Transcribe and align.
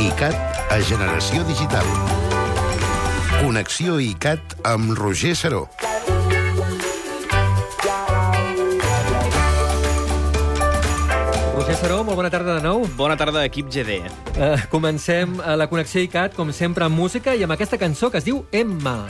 ICAT 0.00 0.72
a 0.72 0.78
Generació 0.80 1.42
Digital. 1.44 1.84
Connexió 3.42 3.98
ICAT 4.00 4.54
amb 4.64 4.94
Roger 4.96 5.34
Saró. 5.36 5.66
Roger 11.52 11.76
Saró, 11.76 12.00
molt 12.08 12.16
bona 12.16 12.32
tarda 12.32 12.56
de 12.56 12.64
nou. 12.64 12.86
Bona 12.96 13.18
tarda, 13.20 13.44
equip 13.44 13.68
GD. 13.68 14.00
Uh, 14.32 14.56
comencem 14.72 15.36
uh, 15.42 15.52
la 15.60 15.68
connexió 15.68 16.00
ICAT, 16.00 16.32
com 16.38 16.48
sempre, 16.56 16.88
amb 16.88 16.96
música 16.96 17.36
i 17.36 17.44
amb 17.44 17.58
aquesta 17.58 17.76
cançó 17.76 18.08
que 18.08 18.22
es 18.22 18.28
diu 18.30 18.46
Emma. 18.52 19.02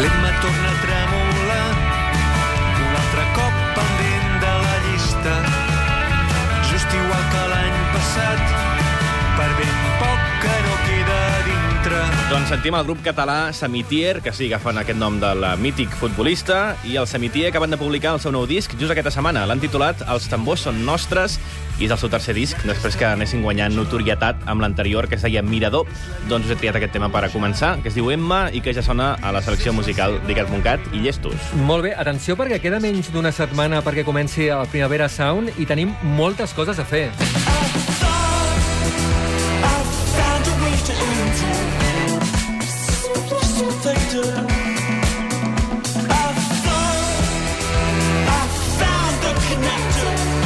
L'Emma 0.00 0.32
torna 0.40 0.72
a 0.72 0.89
sentim 12.50 12.74
el 12.74 12.82
grup 12.82 12.98
català 13.06 13.52
Samitier, 13.54 14.18
que 14.24 14.32
sí, 14.34 14.48
agafen 14.48 14.80
aquest 14.80 14.98
nom 14.98 15.20
del 15.22 15.44
mític 15.62 15.92
futbolista, 16.00 16.74
i 16.82 16.96
el 16.98 17.06
Samitier 17.06 17.52
acaben 17.52 17.70
de 17.70 17.78
publicar 17.78 18.16
el 18.16 18.22
seu 18.22 18.32
nou 18.34 18.42
disc 18.50 18.72
just 18.80 18.90
aquesta 18.90 19.12
setmana. 19.14 19.44
L'han 19.46 19.62
titulat 19.62 20.02
Els 20.10 20.26
tambors 20.32 20.64
són 20.66 20.80
nostres, 20.82 21.36
i 21.78 21.86
és 21.86 21.94
el 21.94 22.00
seu 22.00 22.10
tercer 22.10 22.34
disc, 22.34 22.58
després 22.66 22.98
que 22.98 23.06
anessin 23.06 23.44
guanyant 23.46 23.76
notorietat 23.78 24.42
amb 24.50 24.64
l'anterior, 24.64 25.06
que 25.06 25.14
es 25.14 25.22
deia 25.22 25.44
Mirador. 25.46 25.86
Doncs 26.26 26.48
us 26.48 26.56
he 26.56 26.58
triat 26.58 26.80
aquest 26.80 26.96
tema 26.96 27.12
per 27.14 27.22
a 27.28 27.30
començar, 27.30 27.76
que 27.84 27.92
es 27.92 27.94
diu 27.94 28.10
Emma, 28.10 28.48
i 28.50 28.64
que 28.64 28.74
ja 28.74 28.82
sona 28.82 29.12
a 29.22 29.30
la 29.30 29.44
selecció 29.46 29.72
musical 29.76 30.18
d'Icat.cat 30.26 30.90
i 30.90 31.04
Llestos. 31.06 31.54
Molt 31.70 31.86
bé, 31.86 31.94
atenció, 31.94 32.34
perquè 32.40 32.58
queda 32.64 32.82
menys 32.82 33.12
d'una 33.14 33.30
setmana 33.30 33.78
perquè 33.86 34.02
comenci 34.02 34.50
el 34.50 34.66
Primavera 34.74 35.06
Sound 35.06 35.54
i 35.62 35.70
tenim 35.70 35.94
moltes 36.18 36.56
coses 36.58 36.82
a 36.82 36.88
fer. 36.88 37.12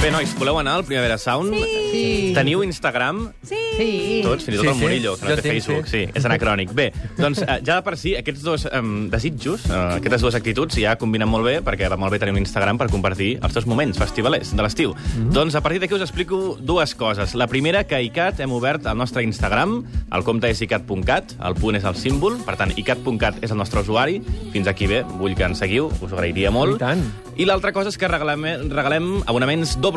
Bé, 0.05 0.11
nois, 0.13 0.35
voleu 0.37 0.59
anar 0.61 0.75
al 0.77 0.83
Primavera 0.85 1.17
Sound? 1.17 1.55
Sí. 1.89 2.33
Teniu 2.37 2.61
Instagram? 2.61 3.31
Sí. 3.41 4.21
Tots, 4.21 4.45
fins 4.45 4.59
i 4.59 4.59
tot 4.59 4.67
Sí, 4.67 4.69
el 4.69 4.75
sí. 4.75 4.81
Murillo, 4.83 5.15
que 5.17 5.25
no 5.25 5.31
Jo 5.31 5.37
té 5.39 5.43
tinc, 5.47 5.55
Facebook. 5.55 5.87
sí. 5.89 6.03
Sí, 6.05 6.11
és 6.13 6.27
anacrònic. 6.29 6.75
Bé, 6.77 6.91
doncs 7.17 7.41
eh, 7.41 7.57
ja 7.65 7.79
de 7.79 7.83
per 7.87 7.95
si 7.97 8.13
aquests 8.19 8.43
dos 8.45 8.67
um, 8.69 9.09
desitjos, 9.09 9.65
uh, 9.71 9.95
aquestes 9.97 10.21
dues 10.21 10.37
actituds 10.37 10.77
ja 10.77 10.93
combinen 11.01 11.31
molt 11.33 11.49
bé, 11.49 11.55
perquè 11.65 11.89
va 11.89 11.97
molt 11.97 12.13
bé 12.13 12.19
tenir 12.21 12.35
un 12.37 12.43
Instagram 12.43 12.77
per 12.77 12.91
compartir 12.93 13.39
els 13.41 13.57
teus 13.57 13.65
moments 13.65 13.97
festivalers 13.97 14.53
de 14.53 14.61
l'estiu. 14.67 14.93
Mhm. 14.93 15.33
Doncs 15.33 15.57
a 15.57 15.63
partir 15.65 15.81
d'aquí 15.81 15.97
us 15.97 16.05
explico 16.05 16.59
dues 16.61 16.95
coses. 16.95 17.35
La 17.35 17.47
primera, 17.47 17.87
que 17.89 17.97
a 17.97 18.03
ICAT 18.03 18.41
hem 18.45 18.53
obert 18.53 18.85
el 18.85 18.99
nostre 18.99 19.25
Instagram, 19.25 19.85
el 20.13 20.23
compte 20.23 20.51
és 20.53 20.61
icat.cat, 20.61 21.39
el 21.41 21.55
punt 21.55 21.81
és 21.81 21.85
el 21.89 21.97
símbol, 21.97 22.37
per 22.45 22.59
tant, 22.61 22.77
icat.cat 22.77 23.41
és 23.41 23.51
el 23.51 23.57
nostre 23.57 23.81
usuari. 23.81 24.21
Fins 24.53 24.69
aquí 24.69 24.87
bé, 24.87 25.01
vull 25.17 25.35
que 25.35 25.49
ens 25.49 25.65
seguiu, 25.65 25.89
us 25.89 26.13
agrairia 26.13 26.51
molt. 26.51 26.77
I 26.77 26.85
tant. 26.85 27.07
I 27.37 27.49
l'altra 27.49 27.73
cosa 27.73 27.89
és 27.89 27.97
que 27.99 28.07
regalem, 28.07 28.45
regalem 28.71 29.23
abonaments 29.27 29.81
dobles 29.81 29.94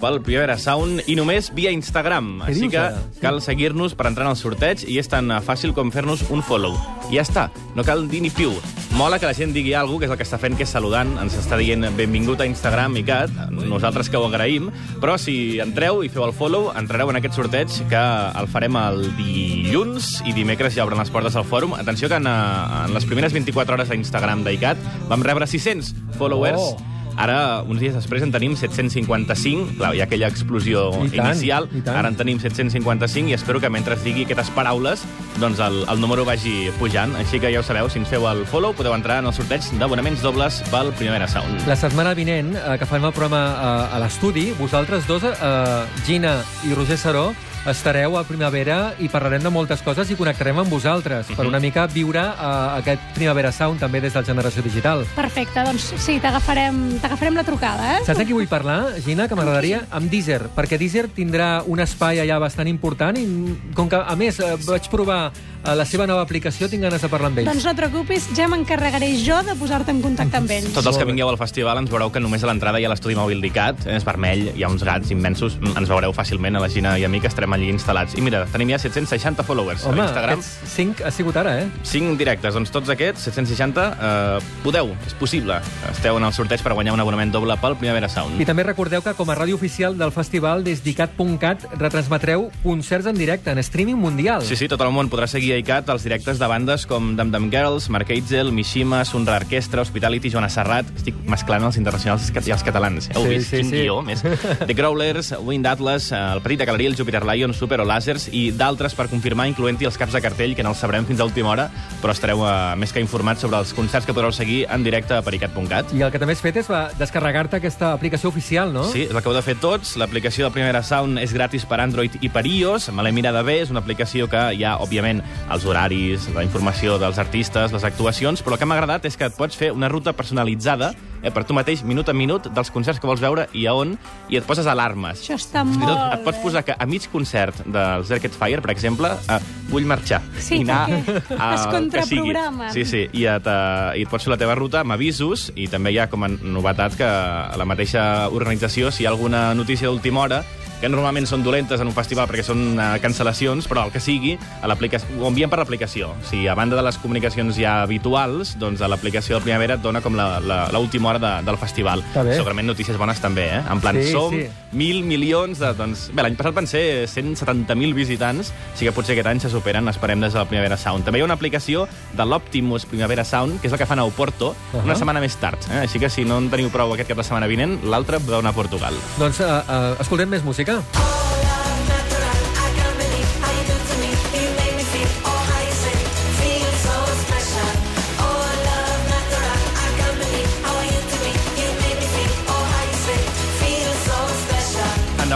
pel 0.00 0.20
Primavera 0.24 0.56
Sound 0.58 1.02
i 1.06 1.14
només 1.18 1.50
via 1.54 1.70
Instagram. 1.74 2.40
Què 2.44 2.50
Així 2.52 2.60
dius, 2.64 2.72
que 2.72 2.78
ara? 2.80 3.02
cal 3.20 3.40
seguir-nos 3.44 3.94
per 3.94 4.06
entrar 4.08 4.24
en 4.26 4.30
el 4.32 4.36
sorteig 4.40 4.84
i 4.88 4.98
és 4.98 5.08
tan 5.08 5.28
fàcil 5.44 5.74
com 5.74 5.90
fer-nos 5.92 6.24
un 6.30 6.42
follow. 6.42 6.74
I 7.10 7.18
ja 7.18 7.22
està, 7.26 7.50
no 7.76 7.84
cal 7.84 8.06
dir 8.08 8.22
ni 8.24 8.30
piu. 8.30 8.52
Mola 8.94 9.18
que 9.18 9.26
la 9.26 9.34
gent 9.34 9.52
digui 9.52 9.74
alguna 9.74 9.98
que 10.00 10.06
és 10.06 10.10
el 10.12 10.16
que 10.16 10.24
està 10.24 10.38
fent, 10.38 10.56
que 10.56 10.62
és 10.64 10.70
saludant. 10.70 11.16
Ens 11.20 11.34
està 11.36 11.58
dient 11.58 11.84
benvingut 11.96 12.40
a 12.40 12.46
Instagram 12.46 12.96
i 12.96 13.02
Cat, 13.04 13.30
nosaltres 13.50 14.08
que 14.08 14.16
ho 14.16 14.24
agraïm, 14.28 14.70
però 15.02 15.18
si 15.18 15.58
entreu 15.60 16.02
i 16.04 16.08
feu 16.08 16.24
el 16.24 16.32
follow, 16.32 16.70
entrareu 16.78 17.10
en 17.10 17.18
aquest 17.18 17.34
sorteig 17.34 17.68
que 17.90 18.04
el 18.40 18.48
farem 18.48 18.76
el 18.78 19.02
dilluns 19.18 20.22
i 20.24 20.32
dimecres 20.32 20.74
ja 20.78 20.84
obren 20.86 20.98
les 21.02 21.10
portes 21.10 21.34
al 21.36 21.44
fòrum. 21.44 21.74
Atenció 21.74 22.08
que 22.08 22.16
en, 22.22 22.26
eh, 22.26 22.86
en 22.86 22.94
les 22.94 23.04
primeres 23.04 23.32
24 23.34 23.74
hores 23.74 23.88
d'Instagram 23.90 24.44
d'ICAT 24.44 24.78
vam 25.10 25.22
rebre 25.22 25.46
600 25.46 25.94
followers 26.18 26.60
Oh. 26.60 26.76
Ara, 27.16 27.62
uns 27.62 27.80
dies 27.80 27.94
després, 27.94 28.22
en 28.26 28.32
tenim 28.34 28.56
755. 28.58 29.76
Clar, 29.78 29.92
hi 29.94 30.02
ha 30.02 30.06
aquella 30.08 30.28
explosió 30.32 30.88
I 31.04 31.10
tant, 31.12 31.30
inicial. 31.30 31.68
i 31.72 31.82
tant. 31.84 31.96
Ara 32.00 32.10
en 32.10 32.18
tenim 32.18 32.40
755 32.42 33.30
i 33.30 33.36
espero 33.36 33.60
que 33.62 33.70
mentre 33.70 33.96
digui 34.02 34.26
aquestes 34.26 34.50
paraules 34.56 35.04
doncs 35.40 35.60
el, 35.62 35.80
el 35.90 36.00
número 36.02 36.24
vagi 36.26 36.70
pujant. 36.78 37.14
Així 37.20 37.40
que 37.42 37.52
ja 37.54 37.62
ho 37.62 37.66
sabeu, 37.66 37.88
si 37.90 38.00
ens 38.02 38.10
feu 38.10 38.26
el 38.30 38.44
follow, 38.50 38.74
podeu 38.76 38.94
entrar 38.94 39.20
en 39.22 39.30
el 39.30 39.34
sorteig 39.36 39.66
d'abonaments 39.80 40.22
dobles 40.22 40.60
pel 40.70 40.92
Primavera 40.98 41.28
Sound. 41.30 41.66
La 41.70 41.78
setmana 41.78 42.14
vinent, 42.18 42.54
eh, 42.58 42.76
que 42.78 42.86
farem 42.86 43.08
el 43.10 43.14
programa 43.16 43.42
eh, 43.54 43.96
a 43.96 44.02
l'estudi, 44.02 44.50
vosaltres 44.58 45.06
dos, 45.10 45.24
eh, 45.24 46.04
Gina 46.06 46.36
i 46.68 46.74
Roger 46.74 46.98
Saró, 46.98 47.28
estareu 47.70 48.18
a 48.18 48.24
Primavera 48.28 48.94
i 49.00 49.08
parlarem 49.08 49.42
de 49.44 49.50
moltes 49.52 49.80
coses 49.84 50.10
i 50.12 50.16
connectarem 50.18 50.58
amb 50.60 50.72
vosaltres 50.72 51.30
per 51.32 51.46
una 51.48 51.60
mica 51.62 51.86
viure 51.88 52.20
eh, 52.20 52.50
aquest 52.80 53.06
Primavera 53.16 53.52
Sound 53.52 53.80
també 53.80 54.02
des 54.04 54.12
del 54.12 54.26
Generació 54.26 54.64
Digital. 54.64 55.04
Perfecte, 55.16 55.64
doncs 55.64 55.88
sí, 56.04 56.18
t'agafarem 56.20 56.98
t'agafarem 57.00 57.38
la 57.40 57.46
trucada, 57.46 57.94
eh? 57.94 58.04
Saps 58.04 58.20
de 58.20 58.28
qui 58.28 58.36
vull 58.36 58.50
parlar, 58.50 58.98
Gina, 59.04 59.28
que 59.28 59.38
m'agradaria? 59.38 59.84
Amb 59.94 60.12
Deezer, 60.12 60.42
perquè 60.54 60.78
Deezer 60.80 61.06
tindrà 61.16 61.62
un 61.66 61.80
espai 61.80 62.20
allà 62.20 62.38
bastant 62.42 62.68
important 62.68 63.16
i 63.16 63.26
com 63.74 63.88
que, 63.88 64.00
a 64.00 64.16
més, 64.18 64.40
eh, 64.40 64.54
vaig 64.68 64.90
provar 64.92 65.22
eh, 65.64 65.74
la 65.74 65.84
seva 65.88 66.06
nova 66.06 66.22
aplicació, 66.24 66.68
tinc 66.68 66.84
ganes 66.84 67.02
de 67.02 67.08
parlar 67.08 67.30
amb 67.32 67.40
ells. 67.42 67.48
Doncs 67.50 67.64
no 67.64 67.72
et 67.72 67.80
preocupis, 67.80 68.28
ja 68.36 68.48
m'encarregaré 68.50 69.10
jo 69.24 69.40
de 69.46 69.56
posar-te 69.58 69.92
en 69.94 70.02
contacte 70.04 70.38
amb 70.40 70.50
ells. 70.50 70.72
Tots 70.76 70.90
els 70.90 70.98
que 71.00 71.08
vingueu 71.08 71.30
al 71.30 71.38
festival 71.40 71.80
ens 71.80 71.90
veureu 71.90 72.12
que 72.12 72.22
només 72.22 72.44
a 72.44 72.50
l'entrada 72.50 72.80
hi 72.80 72.86
ha 72.86 72.92
l'estudi 72.92 73.16
mòbil 73.18 73.40
d'ICAT, 73.44 73.86
és 73.94 74.06
vermell, 74.06 74.50
hi 74.54 74.64
ha 74.64 74.70
uns 74.72 74.84
gats 74.84 75.10
immensos, 75.14 75.58
mm, 75.60 75.76
ens 75.80 75.88
veureu 75.90 76.12
fàcilment 76.16 76.56
a 76.56 76.64
la 76.64 76.68
Gina 76.68 76.96
i 76.98 77.04
a 77.04 77.08
mi, 77.08 77.20
que 77.20 77.28
estarem 77.28 77.52
allí 77.52 77.70
instal·lats. 77.72 78.18
I 78.18 78.24
mira, 78.24 78.44
tenim 78.52 78.70
ja 78.74 78.78
760 78.78 79.42
followers 79.44 79.84
Home, 79.84 80.02
a 80.02 80.08
Instagram. 80.08 80.38
aquests 80.38 80.74
cinc 80.74 81.00
ha 81.04 81.10
sigut 81.10 81.36
ara, 81.36 81.58
eh? 81.62 81.68
5 81.82 82.16
directes, 82.18 82.54
doncs 82.54 82.70
tots 82.70 82.88
aquests, 82.90 83.24
760, 83.30 83.86
eh, 84.00 84.38
podeu, 84.62 84.94
és 85.06 85.14
possible. 85.14 85.60
Esteu 85.90 86.16
en 86.16 86.24
el 86.24 86.32
sorteig 86.32 86.62
per 86.62 86.74
guanyar 86.74 86.94
un 86.94 87.00
abonament 87.00 87.32
doble 87.32 87.56
pel 87.60 87.76
Primavera 87.76 88.08
Sound. 88.08 88.40
I 88.40 88.44
també 88.44 88.62
recordeu 88.62 89.02
que 89.02 89.14
com 89.14 89.30
a 89.30 89.36
ràdio 89.36 89.54
oficial 89.54 89.96
del 89.98 90.12
festival 90.12 90.64
des 90.64 90.82
d'icat.cat 90.84 91.66
retransmetreu 91.78 92.50
concerts 92.62 93.06
en 93.06 93.16
directe, 93.16 93.50
en 93.50 93.58
streaming 93.58 93.96
mundial. 93.96 94.42
Sí, 94.42 94.56
sí, 94.56 94.68
tot 94.68 94.80
el 94.80 94.92
món 94.94 95.10
podrà 95.10 95.26
seguir 95.30 95.53
a 95.54 95.60
ICAT 95.62 95.88
els 95.94 96.04
directes 96.06 96.38
de 96.40 96.46
bandes 96.50 96.84
com 96.90 97.12
Dam 97.16 97.30
Dam 97.32 97.48
Girls, 97.52 97.88
Mark 97.92 98.10
Eitzel, 98.10 98.50
Mishima, 98.52 99.04
Sunra 99.08 99.36
Orquestra, 99.40 99.82
Hospitality, 99.82 100.30
Joana 100.32 100.50
Serrat... 100.52 100.88
Estic 100.98 101.16
mesclant 101.28 101.64
els 101.68 101.76
internacionals 101.80 102.30
i 102.34 102.52
els 102.54 102.62
catalans. 102.66 103.08
Heu 103.14 103.24
Sí, 103.24 103.28
vist? 103.34 103.50
sí, 103.50 103.56
Quin 103.62 103.70
sí. 103.70 103.80
guió, 103.84 104.00
més. 104.02 104.22
The 104.68 104.74
Growlers, 104.74 105.32
Wind 105.44 105.66
Atlas, 105.66 106.10
eh, 106.12 106.18
el 106.34 106.42
Petita 106.44 106.64
Galeria, 106.68 106.88
el 106.90 106.96
Jupiter 106.96 107.24
Lion, 107.26 107.54
Super 107.54 107.80
o 107.80 107.86
Lasers 107.88 108.28
i 108.32 108.50
d'altres 108.52 108.94
per 108.98 109.08
confirmar, 109.12 109.46
incloent-hi 109.52 109.86
els 109.88 109.98
caps 110.00 110.12
de 110.16 110.22
cartell, 110.24 110.54
que 110.56 110.62
no 110.66 110.72
els 110.74 110.80
sabrem 110.82 111.06
fins 111.08 111.20
a 111.20 111.28
última 111.28 111.50
hora, 111.54 111.68
però 112.02 112.12
estareu 112.14 112.42
eh, 112.46 112.54
més 112.80 112.92
que 112.92 113.00
informats 113.04 113.44
sobre 113.44 113.58
els 113.62 113.72
concerts 113.76 114.06
que 114.08 114.14
podreu 114.16 114.32
seguir 114.32 114.64
en 114.70 114.84
directe 114.84 115.14
a 115.16 115.22
pericat.cat. 115.22 115.92
I 115.94 116.02
el 116.06 116.12
que 116.14 116.20
també 116.22 116.36
has 116.36 116.42
fet 116.44 116.56
és 116.62 116.68
descarregar-te 116.98 117.58
aquesta 117.60 117.92
aplicació 117.94 118.28
oficial, 118.32 118.72
no? 118.74 118.84
Sí, 118.90 119.04
és 119.08 119.14
el 119.14 119.20
que 119.22 119.28
heu 119.30 119.36
de 119.36 119.42
fer 119.44 119.56
tots. 119.62 119.94
L'aplicació 120.00 120.48
de 120.48 120.52
Primera 120.54 120.82
Sound 120.86 121.18
és 121.22 121.32
gratis 121.36 121.64
per 121.68 121.80
Android 121.84 122.16
i 122.24 122.28
per 122.32 122.44
iOS. 122.46 122.90
Me 122.94 123.04
l'he 123.06 123.12
mirada 123.16 123.42
bé, 123.46 123.60
és 123.62 123.70
una 123.72 123.80
aplicació 123.84 124.28
que 124.30 124.40
hi 124.56 124.64
ha, 124.64 124.76
òbviament, 124.84 125.22
els 125.52 125.64
horaris, 125.68 126.28
la 126.34 126.42
informació 126.42 126.96
dels 126.98 127.18
artistes, 127.20 127.72
les 127.74 127.84
actuacions, 127.84 128.40
però 128.42 128.54
el 128.56 128.58
que 128.62 128.66
m'ha 128.66 128.76
agradat 128.78 129.04
és 129.04 129.16
que 129.20 129.26
et 129.28 129.34
pots 129.36 129.56
fer 129.60 129.72
una 129.74 129.88
ruta 129.92 130.14
personalitzada 130.16 130.92
eh, 131.22 131.30
per 131.30 131.44
tu 131.44 131.52
mateix, 131.54 131.82
minut 131.84 132.08
a 132.08 132.14
minut, 132.16 132.48
dels 132.54 132.70
concerts 132.72 133.00
que 133.00 133.06
vols 133.06 133.20
veure 133.20 133.44
i 133.52 133.66
a 133.68 133.74
on, 133.76 133.92
i 134.32 134.38
et 134.40 134.46
poses 134.48 134.66
alarmes. 134.66 135.20
Això 135.20 135.36
està 135.36 135.62
Fins 135.66 135.76
molt 135.82 135.92
tot 135.92 136.14
et 136.18 136.24
pots 136.24 136.40
posar 136.42 136.62
que 136.64 136.76
a 136.78 136.86
mig 136.88 137.06
concert 137.12 137.60
dels 137.66 138.10
Arcade 138.10 138.34
Fire, 138.40 138.62
per 138.64 138.72
exemple, 138.72 139.12
eh, 139.28 139.38
vull 139.68 139.84
marxar. 139.88 140.22
Sí, 140.40 140.62
i 140.62 140.64
anar 140.64 140.88
perquè 140.88 141.36
a- 141.38 141.52
es 141.58 141.66
contraprogramen. 141.72 142.72
Sí, 142.72 142.84
sí, 142.88 143.04
i 143.12 143.26
et, 143.28 143.46
eh, 143.46 144.00
i 144.00 144.06
et 144.08 144.10
pots 144.10 144.24
fer 144.24 144.32
la 144.32 144.40
teva 144.40 144.56
ruta 144.58 144.80
amb 144.80 144.96
avisos 144.96 145.50
i 145.56 145.68
també 145.68 145.92
hi 145.92 146.00
ha 146.00 146.08
com 146.08 146.24
a 146.24 146.32
novetat 146.32 146.96
que 146.96 147.04
a 147.06 147.56
la 147.60 147.68
mateixa 147.68 148.28
organització, 148.32 148.90
si 148.90 149.04
hi 149.04 149.06
ha 149.06 149.12
alguna 149.12 149.50
notícia 149.54 149.88
d'última 149.88 150.24
hora, 150.24 150.42
que 150.84 150.90
normalment 150.92 151.24
són 151.26 151.42
dolentes 151.44 151.80
en 151.80 151.88
un 151.88 151.94
festival 151.96 152.28
perquè 152.28 152.44
són 152.44 152.74
uh, 152.76 152.90
cancel·lacions, 153.00 153.64
però 153.70 153.86
el 153.88 153.92
que 153.94 154.02
sigui, 154.04 154.34
a 154.60 154.68
ho 154.68 155.28
envien 155.28 155.48
per 155.48 155.58
l'aplicació. 155.62 156.10
Si 156.28 156.46
a 156.46 156.54
banda 156.54 156.76
de 156.76 156.82
les 156.84 156.98
comunicacions 157.00 157.56
ja 157.56 157.78
habituals, 157.82 158.56
doncs 158.60 158.82
a 158.84 158.88
l'aplicació 158.90 159.38
de 159.38 159.44
Primavera 159.46 159.78
et 159.78 159.82
dona 159.82 160.02
com 160.04 160.14
la- 160.18 160.40
la- 160.40 160.68
l'última 160.74 161.08
hora 161.10 161.18
de, 161.22 161.32
del 161.46 161.56
festival. 161.56 162.02
Segurament 162.12 162.66
notícies 162.68 162.98
bones 162.98 163.20
també, 163.20 163.46
eh? 163.56 163.62
En 163.70 163.80
plan, 163.80 163.94
Sí, 164.04 164.10
som 164.12 164.34
sí. 164.34 164.46
mil 164.72 165.04
milions 165.04 165.58
de... 165.62 165.72
Doncs, 165.78 166.10
bé, 166.12 166.22
l'any 166.26 166.36
passat 166.36 166.54
van 166.54 166.66
ser 166.66 167.06
170.000 167.08 167.94
visitants, 167.96 168.52
així 168.74 168.84
que 168.88 168.92
potser 168.92 169.14
aquest 169.14 169.30
any 169.30 169.40
se 169.40 169.50
superen, 169.52 169.88
esperem, 169.88 170.20
des 170.20 170.34
de 170.34 170.38
la 170.42 170.44
Primavera 170.50 170.76
Sound. 170.76 171.04
També 171.06 171.18
hi 171.20 171.24
ha 171.24 171.28
una 171.28 171.38
aplicació 171.38 171.86
de 172.12 172.26
l'Optimus 172.28 172.84
Primavera 172.90 173.24
Sound, 173.24 173.60
que 173.62 173.68
és 173.70 173.72
el 173.72 173.78
que 173.80 173.86
fan 173.88 173.98
a 174.02 174.04
Oporto, 174.04 174.50
uh 174.50 174.54
-huh. 174.74 174.84
una 174.84 174.94
setmana 174.96 175.20
més 175.20 175.36
tard. 175.36 175.58
Eh? 175.70 175.80
Així 175.86 175.98
que 175.98 176.10
si 176.10 176.24
no 176.24 176.38
en 176.38 176.50
teniu 176.50 176.68
prou 176.70 176.92
aquest 176.92 177.08
cap 177.08 177.16
de 177.18 177.24
setmana 177.24 177.46
vinent, 177.46 177.80
l'altre 177.84 178.18
podeu 178.20 178.40
anar 178.40 178.50
a 178.50 178.54
Portugal. 178.54 178.94
Doncs 179.18 179.40
uh, 179.40 179.44
uh, 179.44 180.00
escoltem 180.00 180.28
més 180.28 180.42
música. 180.44 180.73
go. 180.82 181.23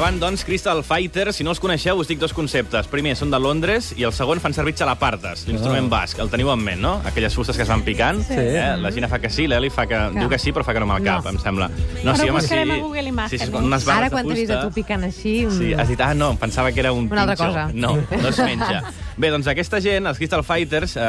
Endavant, 0.08 0.20
doncs, 0.32 0.44
Crystal 0.44 0.82
Fighter. 0.82 1.34
Si 1.36 1.44
no 1.44 1.50
els 1.52 1.58
coneixeu, 1.60 1.98
us 2.00 2.08
dic 2.08 2.16
dos 2.18 2.32
conceptes. 2.32 2.86
Primer, 2.88 3.12
són 3.18 3.28
de 3.28 3.36
Londres 3.42 3.90
i 3.92 4.06
el 4.08 4.12
segon 4.16 4.40
fan 4.40 4.54
servir 4.56 4.72
xalapartes, 4.78 5.42
l'instrument 5.46 5.84
Ah. 5.84 6.00
basc. 6.00 6.18
El 6.18 6.30
teniu 6.30 6.48
en 6.50 6.62
ment, 6.64 6.80
no? 6.80 6.94
Aquelles 7.04 7.34
fustes 7.34 7.54
que 7.56 7.62
es 7.62 7.68
van 7.68 7.82
picant. 7.82 8.22
Sí. 8.24 8.32
Eh? 8.38 8.76
La 8.78 8.90
Gina 8.90 9.06
fa 9.08 9.18
que 9.18 9.28
sí, 9.28 9.46
l'Eli 9.46 9.68
fa 9.68 9.86
que... 9.86 9.98
Diu 10.14 10.28
que 10.30 10.38
sí, 10.38 10.50
però 10.52 10.64
fa 10.64 10.72
que 10.72 10.80
no 10.80 10.86
amb 10.90 10.96
el 10.98 11.04
cap, 11.04 11.24
No. 11.24 11.30
em 11.30 11.38
sembla. 11.38 11.68
Però 11.68 12.30
ho 12.30 12.32
buscarem 12.32 12.70
a 12.70 12.76
Google 12.78 13.08
Images. 13.08 13.38
Sí, 13.40 13.46
sí, 13.46 13.52
unes 13.52 13.86
Ara, 13.88 14.08
quan 14.08 14.26
t'he 14.26 14.34
vist 14.34 14.50
a 14.50 14.62
tu 14.62 14.70
picant 14.72 15.04
així... 15.04 15.44
mm, 15.44 15.58
Sí, 15.58 15.74
has 15.74 15.88
dit, 15.88 16.00
ah, 16.00 16.14
no, 16.14 16.30
em 16.30 16.36
pensava 16.38 16.72
que 16.72 16.80
era 16.80 16.90
un 16.92 17.06
Una 17.12 17.22
altra 17.26 17.36
pinxo. 17.36 17.52
cosa. 17.52 17.70
No, 17.74 17.96
no 18.22 18.28
es 18.28 18.38
menja. 18.38 18.82
Bé, 19.18 19.30
doncs 19.30 19.48
aquesta 19.48 19.80
gent, 19.80 20.06
els 20.06 20.16
Crystal 20.16 20.44
Fighters, 20.44 20.96
eh, 20.96 21.00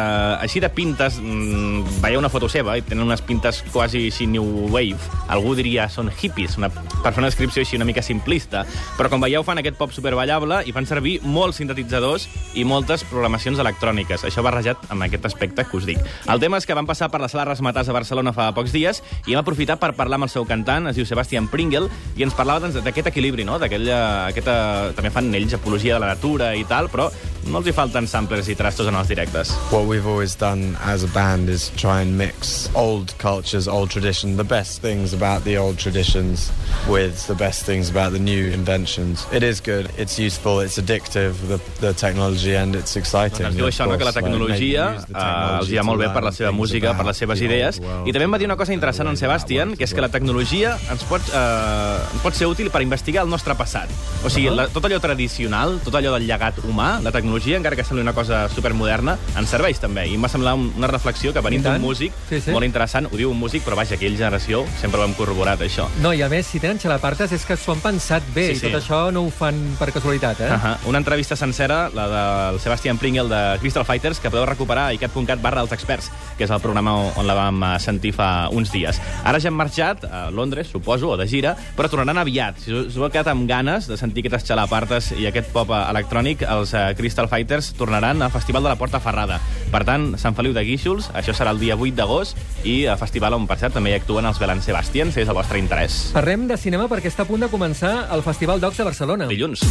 així 0.42 0.60
de 0.60 0.68
pintes, 0.70 1.20
mm, 1.22 2.02
veieu 2.02 2.18
una 2.20 2.28
foto 2.30 2.50
seva 2.50 2.76
i 2.76 2.82
tenen 2.82 3.06
unes 3.06 3.22
pintes 3.22 3.64
quasi 3.72 4.08
així 4.10 4.26
new 4.28 4.44
wave. 4.74 4.98
Algú 5.30 5.54
diria 5.56 5.88
són 5.88 6.10
hippies, 6.12 6.58
una, 6.58 6.70
per 6.70 7.14
fer 7.14 7.20
una 7.20 7.28
descripció 7.30 7.62
així 7.62 7.76
una 7.78 7.86
mica 7.86 8.02
simplista. 8.02 8.66
Però 8.98 9.10
com 9.12 9.22
veieu 9.24 9.44
fan 9.48 9.62
aquest 9.62 9.78
pop 9.80 9.94
superballable 9.96 10.62
i 10.68 10.74
fan 10.76 10.88
servir 10.90 11.20
molts 11.24 11.60
sintetitzadors 11.62 12.28
i 12.60 12.66
moltes 12.68 13.06
programacions 13.08 13.60
electròniques. 13.62 14.26
Això 14.28 14.44
barrejat 14.46 14.90
amb 14.90 15.06
aquest 15.06 15.28
aspecte 15.30 15.66
que 15.68 15.78
us 15.78 15.88
dic. 15.88 16.02
El 16.28 16.42
tema 16.42 16.60
és 16.60 16.68
que 16.68 16.78
van 16.78 16.88
passar 16.90 17.10
per 17.12 17.22
la 17.22 17.30
sala 17.32 17.48
Rasmatàs 17.48 17.90
a 17.90 17.96
Barcelona 17.96 18.34
fa 18.36 18.50
pocs 18.56 18.74
dies 18.76 19.04
i 19.28 19.36
hem 19.36 19.42
aprofitat 19.44 19.80
per 19.80 19.94
parlar 19.98 20.20
amb 20.20 20.28
el 20.28 20.34
seu 20.34 20.48
cantant, 20.50 20.90
es 20.90 21.00
diu 21.00 21.08
Sebastian 21.08 21.48
Pringle, 21.52 21.90
i 22.18 22.26
ens 22.26 22.36
parlava 22.38 22.66
doncs, 22.66 22.80
d'aquest 22.84 23.12
equilibri, 23.14 23.48
no? 23.48 23.60
Aquesta... 23.60 24.58
També 24.98 25.12
fan 25.14 25.30
ells 25.36 25.54
apologia 25.56 25.96
de 25.96 26.04
la 26.04 26.14
natura 26.16 26.54
i 26.58 26.66
tal, 26.68 26.90
però 26.92 27.10
no 27.48 27.62
els 27.62 27.70
hi 27.70 27.74
falten 27.76 28.08
samplers 28.08 28.50
i 28.52 28.56
trastos 28.60 28.88
en 28.90 28.98
els 29.00 29.08
directes. 29.08 29.52
What 29.72 29.88
we've 29.88 30.08
always 30.08 30.36
done 30.36 30.76
as 30.84 31.04
a 31.04 31.12
band 31.14 31.50
is 31.50 31.70
try 31.76 32.02
and 32.02 32.18
mix 32.18 32.70
old 32.76 33.14
cultures, 33.18 33.68
old 33.68 33.90
tradition, 33.90 34.38
the 34.38 34.44
best 34.44 34.82
things 34.82 35.14
about 35.14 35.44
the 35.44 35.58
old 35.58 35.78
traditions 35.78 36.52
with 36.88 37.28
the 37.28 37.36
best 37.36 37.66
things 37.66 37.90
about 37.90 38.12
the 38.12 38.20
new 38.20 38.52
inventions. 38.52 39.26
It 39.32 39.44
is 39.44 39.60
good, 39.60 39.90
it's 39.98 40.20
useful, 40.20 40.60
it's 40.60 40.78
addictive, 40.78 41.36
the, 41.48 41.60
the 41.80 41.94
technology, 41.94 42.56
and 42.56 42.76
it's 42.76 42.96
exciting. 42.96 43.46
Ens 43.46 43.58
diu 43.58 43.68
això, 43.70 43.88
no? 43.88 43.98
que 43.98 44.06
la 44.06 44.12
like, 44.12 44.22
tecnologia 44.24 44.86
eh, 44.96 45.06
technology 45.08 45.60
els 45.60 45.72
hi 45.72 45.80
va 45.80 45.84
to 45.84 45.90
molt 45.90 46.04
bé 46.04 46.10
per 46.14 46.24
la 46.26 46.34
seva 46.36 46.52
música, 46.56 46.94
per 46.98 47.06
les 47.10 47.22
seves 47.24 47.44
idees. 47.46 47.80
I 47.80 48.16
també 48.16 48.28
em 48.28 48.36
va 48.36 48.42
dir 48.42 48.50
una 48.50 48.58
cosa 48.60 48.76
interessant 48.76 49.10
en 49.12 49.20
Sebastian, 49.20 49.76
que 49.80 49.88
és 49.88 49.96
que 49.96 50.04
la 50.04 50.12
tecnologia 50.14 50.76
ens 50.92 51.06
pot, 51.10 51.26
eh, 51.34 52.14
ens 52.14 52.24
pot 52.26 52.38
ser 52.38 52.50
útil 52.52 52.72
per 52.74 52.84
investigar 52.86 53.26
el 53.26 53.32
nostre 53.32 53.56
passat. 53.60 53.92
O 54.24 54.32
sigui, 54.32 54.52
la, 54.54 54.68
tot 54.74 54.86
allò 54.86 55.00
tradicional, 55.04 55.80
tot 55.86 55.96
allò 56.00 56.16
del 56.18 56.28
llegat 56.30 56.60
humà, 56.66 56.92
la 57.04 57.14
tecnologia, 57.16 57.39
encara 57.56 57.76
que 57.76 57.84
sembli 57.84 58.02
una 58.02 58.14
cosa 58.14 58.48
supermoderna, 58.50 59.18
ens 59.38 59.50
serveix 59.50 59.80
també. 59.80 60.08
I 60.08 60.16
em 60.16 60.24
va 60.24 60.30
semblar 60.30 60.54
un, 60.56 60.72
una 60.78 60.88
reflexió 60.88 61.34
que 61.34 61.42
venint 61.42 61.62
I 61.66 61.70
d'un 61.70 61.82
músic, 61.82 62.14
Sí, 62.30 62.40
sí. 62.42 62.52
molt 62.52 62.66
interessant, 62.66 63.08
ho 63.12 63.18
diu 63.18 63.32
un 63.32 63.40
músic, 63.40 63.64
però 63.66 63.76
vaja, 63.76 63.96
aquella 63.96 64.18
generació 64.18 64.66
sempre 64.80 65.00
ho 65.00 65.06
hem 65.06 65.14
corroborat, 65.14 65.62
això. 65.62 65.88
No, 66.02 66.14
i 66.14 66.22
a 66.22 66.30
més, 66.30 66.46
si 66.48 66.60
tenen 66.60 66.80
xalapartes 66.80 67.32
és 67.32 67.46
que 67.46 67.56
s'ho 67.58 67.72
han 67.74 67.80
pensat 67.82 68.24
bé, 68.36 68.48
Sí, 68.48 68.52
i 68.52 68.60
sí. 68.60 68.68
tot 68.68 68.82
això 68.82 69.12
no 69.12 69.24
ho 69.26 69.30
fan 69.32 69.76
per 69.80 69.92
casualitat, 69.92 70.40
eh? 70.42 70.52
Uh 70.52 70.60
-huh. 70.60 70.78
Una 70.90 70.98
entrevista 70.98 71.36
sencera, 71.36 71.90
la 71.94 72.08
del 72.50 72.60
Sebastian 72.60 72.98
Pringle 72.98 73.30
de 73.30 73.60
Crystal 73.60 73.86
Fighters, 73.86 74.20
que 74.20 74.30
podeu 74.30 74.46
recuperar 74.46 74.88
a 74.88 74.94
icat.cat 74.94 75.42
barra 75.42 75.62
els 75.62 75.72
experts, 75.72 76.12
que 76.38 76.44
és 76.44 76.50
el 76.50 76.60
programa 76.60 76.94
on 77.16 77.28
la 77.28 77.34
vam 77.34 77.64
eh, 77.64 77.80
sentir 77.80 78.14
fa 78.14 78.50
uns 78.52 78.72
dies. 78.72 79.00
Ara 79.24 79.40
ja 79.40 79.48
han 79.50 79.54
marxat 79.56 80.04
a 80.06 80.30
Londres, 80.32 80.68
suposo, 80.68 81.10
o 81.10 81.18
de 81.18 81.28
gira, 81.28 81.56
però 81.76 81.90
tornaran 81.90 82.18
aviat. 82.18 82.60
Si 82.60 82.72
us 82.74 82.96
heu 82.98 83.10
quedat 83.10 83.28
amb 83.28 83.48
ganes 83.48 83.88
de 83.88 83.98
sentir 83.98 84.26
aquestes 84.26 84.48
xalapartes 84.50 85.12
i 85.18 85.26
aquest 85.28 85.52
pop 85.52 85.70
eh, 85.70 85.90
electrònic, 85.90 86.42
els 86.44 86.74
eh, 86.74 86.94
Crystal 87.20 87.28
Fighters 87.28 87.74
tornaran 87.74 88.22
al 88.22 88.32
Festival 88.32 88.64
de 88.64 88.70
la 88.70 88.78
Porta 88.78 89.02
Ferrada. 89.04 89.42
Per 89.74 89.82
tant, 89.84 90.14
Sant 90.22 90.38
Feliu 90.38 90.54
de 90.56 90.64
Guíxols, 90.64 91.10
això 91.12 91.36
serà 91.36 91.52
el 91.52 91.60
dia 91.60 91.76
8 91.76 91.98
d'agost, 91.98 92.40
i 92.64 92.86
a 92.88 92.96
festival 93.00 93.36
on, 93.36 93.48
per 93.50 93.60
cert, 93.60 93.76
també 93.76 93.92
hi 93.92 93.98
actuen 94.00 94.30
els 94.30 94.40
Belan 94.40 94.64
Sebastian, 94.64 95.12
si 95.12 95.26
és 95.26 95.28
el 95.28 95.36
vostre 95.36 95.60
interès. 95.60 96.00
Parlem 96.16 96.48
de 96.48 96.56
cinema 96.56 96.88
perquè 96.88 97.12
està 97.12 97.28
a 97.28 97.30
punt 97.30 97.44
de 97.44 97.52
començar 97.52 98.08
el 98.16 98.24
Festival 98.24 98.64
Docs 98.64 98.80
de 98.80 98.88
Barcelona. 98.88 99.28
Dilluns. 99.28 99.68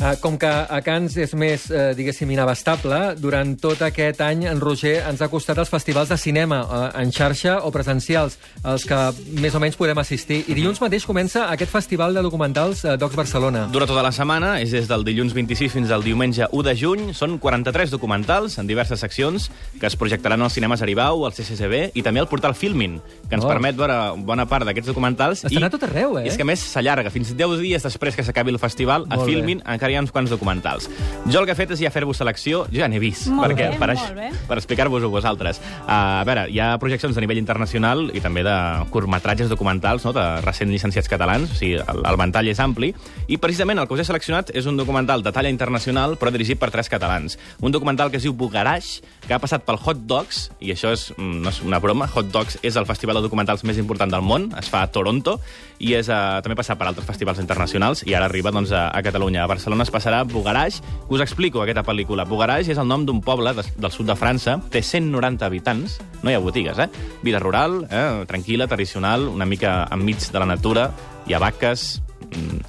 Uh, 0.00 0.14
com 0.22 0.38
que 0.40 0.48
a 0.48 0.78
Cans 0.80 1.12
és 1.20 1.34
més, 1.36 1.66
uh, 1.68 1.90
diguéssim, 1.92 2.30
inabastable, 2.32 2.96
durant 3.20 3.50
tot 3.60 3.82
aquest 3.84 4.22
any 4.24 4.46
en 4.48 4.56
Roger 4.62 4.94
ens 5.10 5.20
ha 5.20 5.26
costat 5.28 5.58
els 5.60 5.68
festivals 5.68 6.08
de 6.08 6.16
cinema, 6.16 6.62
uh, 6.64 6.78
en 6.96 7.10
xarxa 7.12 7.58
o 7.68 7.70
presencials, 7.74 8.38
els 8.64 8.86
que 8.88 8.96
més 9.44 9.52
o 9.54 9.60
menys 9.60 9.76
podem 9.76 9.98
assistir. 10.00 10.38
I 10.48 10.54
dilluns 10.56 10.80
mateix 10.80 11.04
comença 11.04 11.50
aquest 11.52 11.68
festival 11.74 12.16
de 12.16 12.22
documentals 12.24 12.80
uh, 12.88 12.94
Docs 12.96 13.18
Barcelona. 13.18 13.66
Dura 13.74 13.84
tota 13.90 14.00
la 14.06 14.12
setmana, 14.16 14.54
és 14.64 14.72
des 14.72 14.88
del 14.88 15.04
dilluns 15.04 15.34
26 15.36 15.76
fins 15.76 15.92
al 15.92 16.00
diumenge 16.02 16.48
1 16.48 16.64
de 16.70 16.74
juny. 16.80 17.04
Són 17.12 17.36
43 17.38 17.92
documentals 17.92 18.56
en 18.56 18.66
diverses 18.72 19.04
seccions 19.04 19.50
que 19.78 19.84
es 19.90 19.98
projectaran 20.00 20.40
als 20.40 20.56
cinemes 20.56 20.80
Aribau, 20.80 21.26
al 21.28 21.36
CCCB 21.36 21.90
i 21.92 22.00
també 22.06 22.24
al 22.24 22.28
portal 22.32 22.56
Filmin, 22.56 23.02
que 23.28 23.34
ens 23.36 23.44
Oh. 23.44 23.48
permet 23.52 23.76
veure 23.76 24.00
bona 24.16 24.48
part 24.48 24.64
d'aquests 24.64 24.88
documentals. 24.94 25.44
Estan 25.44 25.60
I- 25.60 25.66
a 25.66 25.70
tot 25.76 25.84
arreu, 25.84 26.16
eh? 26.18 26.24
I 26.24 26.28
és 26.32 26.36
que 26.40 26.48
a 26.48 26.48
més 26.48 26.64
s'allarga. 26.72 27.12
Fins 27.12 27.36
10 27.36 27.60
dies 27.60 27.82
després 27.84 28.16
que 28.16 28.24
s'acabi 28.24 28.48
el 28.56 28.58
festival, 28.58 29.04
a 29.10 29.16
Molt 29.16 29.28
bé. 29.28 29.34
Filmin 29.34 29.60
encara 29.66 29.89
ha 29.96 30.02
uns 30.04 30.12
quants 30.14 30.30
documentals. 30.30 30.88
Jo 31.26 31.40
el 31.40 31.48
que 31.48 31.54
he 31.54 31.58
fet 31.58 31.74
és 31.76 31.82
ja 31.84 31.92
fer-vos 31.94 32.20
selecció, 32.20 32.64
jo 32.70 32.82
ja 32.82 32.88
n'he 32.90 33.00
vist, 33.02 33.28
Molt 33.32 33.48
perquè, 33.48 33.70
bé, 33.72 33.80
per, 33.80 33.90
molt 33.94 34.16
bé. 34.16 34.30
per 34.50 34.58
explicar-vos-ho 34.60 35.10
vosaltres. 35.12 35.60
Uh, 35.82 36.20
a 36.20 36.24
veure, 36.28 36.46
hi 36.50 36.60
ha 36.62 36.72
projeccions 36.82 37.16
a 37.16 37.24
nivell 37.24 37.40
internacional 37.40 38.08
i 38.14 38.22
també 38.24 38.44
de 38.46 38.56
curtmetratges 38.90 39.50
documentals 39.52 40.04
no? 40.06 40.14
de 40.16 40.26
recent 40.44 40.70
llicenciats 40.72 41.10
catalans, 41.10 41.52
o 41.52 41.58
sigui, 41.58 41.78
el, 41.80 42.02
el 42.06 42.20
ventall 42.20 42.50
és 42.52 42.60
ampli, 42.62 42.92
i 43.28 43.40
precisament 43.40 43.80
el 43.80 43.88
que 43.88 43.96
us 43.96 44.04
he 44.04 44.08
seleccionat 44.08 44.52
és 44.56 44.68
un 44.70 44.78
documental 44.80 45.24
de 45.24 45.32
talla 45.34 45.52
internacional, 45.52 46.16
però 46.20 46.32
dirigit 46.34 46.60
per 46.60 46.70
tres 46.74 46.90
catalans. 46.92 47.38
Un 47.60 47.72
documental 47.74 48.10
que 48.10 48.20
es 48.20 48.26
diu 48.26 48.34
Bugaraix, 48.36 48.98
que 49.26 49.34
ha 49.36 49.40
passat 49.42 49.64
pel 49.66 49.80
Hot 49.80 50.04
Dogs, 50.10 50.48
i 50.60 50.72
això 50.74 50.92
és, 50.94 51.10
mm, 51.16 51.42
no 51.44 51.50
és 51.52 51.60
una 51.66 51.80
broma, 51.82 52.08
Hot 52.14 52.30
Dogs 52.32 52.58
és 52.62 52.76
el 52.76 52.86
festival 52.86 53.18
de 53.18 53.26
documentals 53.26 53.64
més 53.64 53.78
important 53.78 54.10
del 54.10 54.22
món, 54.22 54.50
es 54.58 54.68
fa 54.70 54.82
a 54.82 54.90
Toronto, 54.92 55.38
i 55.80 55.94
és, 55.96 56.08
uh, 56.08 56.40
també 56.44 56.56
ha 56.56 56.60
passat 56.60 56.78
per 56.78 56.88
altres 56.90 57.06
festivals 57.08 57.40
internacionals, 57.40 58.04
i 58.06 58.14
ara 58.14 58.28
arriba 58.28 58.52
doncs, 58.52 58.72
a, 58.72 58.88
a 58.88 59.02
Catalunya. 59.02 59.44
A 59.44 59.50
Barcelona 59.50 59.79
es 59.84 59.92
passarà 59.92 60.22
Bugaraix, 60.28 60.80
que 60.80 61.14
us 61.16 61.24
explico 61.24 61.62
aquesta 61.62 61.84
pel·lícula. 61.86 62.26
Bugaraix 62.28 62.68
és 62.72 62.80
el 62.80 62.88
nom 62.88 63.06
d'un 63.06 63.22
poble 63.24 63.54
de, 63.56 63.64
del 63.76 63.94
sud 63.94 64.10
de 64.10 64.16
França, 64.18 64.58
té 64.72 64.82
190 64.82 65.46
habitants, 65.46 65.98
no 66.22 66.30
hi 66.30 66.36
ha 66.36 66.42
botigues, 66.44 66.78
eh? 66.78 66.88
Vida 67.22 67.40
rural, 67.42 67.84
eh? 67.90 68.04
tranquil·la, 68.30 68.68
tradicional, 68.70 69.28
una 69.28 69.48
mica 69.48 69.84
enmig 69.92 70.30
de 70.32 70.42
la 70.42 70.48
natura, 70.48 70.90
hi 71.26 71.34
ha 71.34 71.42
vaques, 71.42 72.00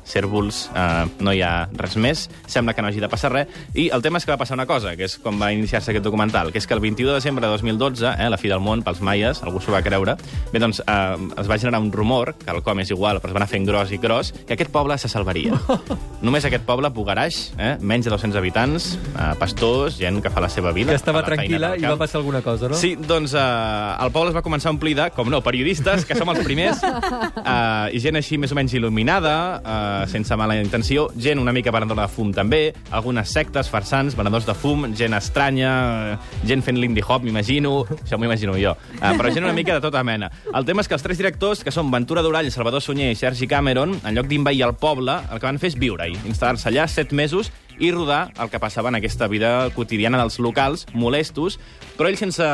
cèrvols, 0.08 0.64
eh, 0.76 1.06
no 1.20 1.34
hi 1.34 1.42
ha 1.46 1.68
res 1.78 1.98
més, 1.98 2.28
sembla 2.48 2.74
que 2.74 2.84
no 2.84 2.90
hagi 2.92 3.02
de 3.04 3.10
passar 3.12 3.32
res, 3.34 3.52
i 3.74 3.90
el 3.94 4.04
tema 4.04 4.20
és 4.20 4.26
que 4.26 4.34
va 4.34 4.40
passar 4.42 4.58
una 4.58 4.68
cosa, 4.70 4.96
que 4.98 5.08
és 5.08 5.18
com 5.22 5.40
va 5.42 5.52
iniciar-se 5.54 5.92
aquest 5.94 6.06
documental, 6.06 6.52
que 6.52 6.60
és 6.62 6.68
que 6.68 6.76
el 6.78 6.84
21 6.84 7.10
de 7.10 7.20
desembre 7.20 7.46
de 7.46 7.52
2012, 7.52 8.16
eh, 8.18 8.30
la 8.30 8.40
fi 8.42 8.52
del 8.52 8.64
món 8.64 8.84
pels 8.86 9.02
maies, 9.02 9.44
algú 9.44 9.62
s'ho 9.62 9.74
va 9.74 9.84
creure, 9.86 10.18
bé, 10.52 10.62
doncs 10.62 10.82
eh, 10.86 11.30
es 11.42 11.50
va 11.50 11.58
generar 11.58 11.82
un 11.82 11.92
rumor, 11.92 12.34
que 12.42 12.52
el 12.52 12.62
com 12.66 12.80
és 12.84 12.92
igual, 12.92 13.22
però 13.22 13.32
es 13.32 13.38
va 13.38 13.44
anar 13.44 13.50
fent 13.52 13.68
gros 13.68 13.92
i 13.92 14.00
gros, 14.02 14.34
que 14.48 14.56
aquest 14.58 14.72
poble 14.74 14.98
se 15.02 15.10
salvaria. 15.12 15.58
Només 16.26 16.46
aquest 16.46 16.66
poble, 16.68 16.90
Bugaraix, 16.94 17.42
eh, 17.58 17.76
menys 17.80 18.08
de 18.08 18.14
200 18.14 18.38
habitants, 18.40 18.92
eh, 19.14 19.32
pastors, 19.40 19.98
gent 20.00 20.22
que 20.24 20.32
fa 20.34 20.44
la 20.44 20.50
seva 20.50 20.74
vida. 20.76 20.94
Que 20.94 21.00
estava 21.00 21.24
tranquil·la 21.26 21.76
i 21.80 21.86
va 21.86 21.98
passar 22.00 22.22
alguna 22.22 22.42
cosa, 22.46 22.70
no? 22.72 22.78
Sí, 22.78 22.94
doncs 22.96 23.36
eh, 23.38 24.04
el 24.06 24.14
poble 24.14 24.34
es 24.34 24.38
va 24.38 24.44
començar 24.46 24.72
a 24.72 24.76
omplir 24.76 24.96
de, 24.98 25.10
com 25.16 25.30
no, 25.32 25.42
periodistes, 25.46 26.06
que 26.08 26.18
som 26.18 26.30
els 26.34 26.44
primers, 26.46 26.84
eh, 26.86 27.96
i 27.96 28.02
gent 28.04 28.20
així 28.20 28.40
més 28.42 28.54
o 28.54 28.58
menys 28.58 28.76
il·luminada, 28.78 29.36
eh, 29.60 30.08
sense 30.12 30.36
mala 30.40 30.58
intenció, 30.60 31.08
gent 31.18 31.40
una 31.42 31.54
mica 31.56 31.74
venedora 31.74 32.06
de 32.08 32.14
fum 32.14 32.32
també, 32.36 32.62
algunes 32.92 33.32
sectes, 33.32 33.70
farsants, 33.72 34.16
venedors 34.18 34.48
de 34.48 34.56
fum, 34.58 34.88
gent 34.98 35.16
estranya, 35.18 35.72
eh, 36.14 36.46
gent 36.48 36.64
fent 36.66 36.80
l'indie 36.80 37.06
hop, 37.08 37.26
m'imagino, 37.28 37.86
això 38.00 38.20
m'ho 38.20 38.30
imagino 38.30 38.58
jo, 38.60 38.76
eh, 39.00 39.14
però 39.18 39.34
gent 39.34 39.48
una 39.48 39.58
mica 39.58 39.76
de 39.78 39.84
tota 39.84 40.04
mena. 40.04 40.32
El 40.54 40.68
tema 40.68 40.86
és 40.86 40.90
que 40.90 40.98
els 40.98 41.04
tres 41.04 41.20
directors, 41.22 41.64
que 41.64 41.74
són 41.74 41.92
Ventura 41.92 42.24
Durall, 42.26 42.52
Salvador 42.52 42.82
Sunyer 42.82 43.12
i 43.12 43.20
Sergi 43.20 43.48
Cameron, 43.48 43.98
en 44.04 44.16
lloc 44.16 44.30
d'invair 44.32 44.64
el 44.70 44.76
poble, 44.80 45.20
el 45.32 45.40
que 45.40 45.50
van 45.50 45.60
fer 45.62 45.74
és 45.74 45.80
viure-hi, 45.80 46.18
instal·lar-se 46.30 46.70
allà 46.72 46.88
set 46.92 47.12
mesos 47.12 47.52
i 47.82 47.92
rodar 47.92 48.30
el 48.40 48.50
que 48.54 48.60
passava 48.62 48.90
en 48.94 49.00
aquesta 49.00 49.28
vida 49.28 49.70
quotidiana 49.76 50.20
dels 50.22 50.38
locals, 50.40 50.86
molestos, 50.94 51.58
però 51.98 52.10
ells 52.10 52.22
sense, 52.22 52.46